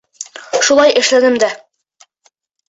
Шулай 0.67 0.93
эшләнем 1.01 1.37
дә. 1.45 1.51